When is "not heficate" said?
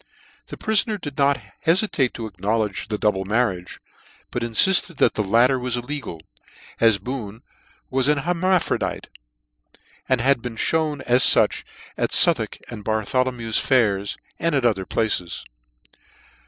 1.19-2.15